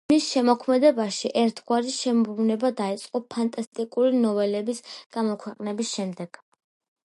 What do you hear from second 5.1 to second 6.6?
გამოქვეყნების შემდეგ.